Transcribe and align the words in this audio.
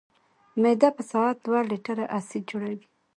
معده 0.61 0.89
په 0.97 1.03
ساعت 1.11 1.35
دوه 1.45 1.59
لیټره 1.69 2.05
اسید 2.17 2.43
جوړوي. 2.51 2.87